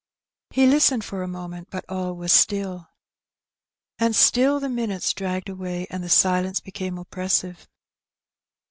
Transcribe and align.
He 0.49 0.65
listened 0.65 1.03
for 1.05 1.21
a 1.21 1.27
moment^ 1.27 1.67
but 1.69 1.85
all 1.87 2.15
was 2.15 2.31
still. 2.33 2.87
And 3.99 4.15
still 4.15 4.59
the 4.59 4.67
minutes 4.67 5.13
dragged 5.13 5.45
away^ 5.47 5.85
and 5.91 6.03
the 6.03 6.09
silence 6.09 6.59
became 6.59 6.97
oppressive. 6.97 7.67